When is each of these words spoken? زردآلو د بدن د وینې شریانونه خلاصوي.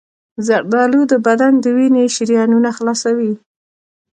زردآلو 0.47 1.01
د 1.11 1.13
بدن 1.25 1.53
د 1.63 1.65
وینې 1.77 2.03
شریانونه 2.15 2.69
خلاصوي. 2.77 3.33